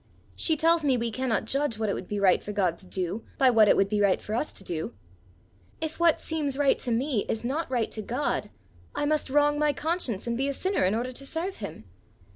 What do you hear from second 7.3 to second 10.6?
not right to God, I must wrong my conscience and be a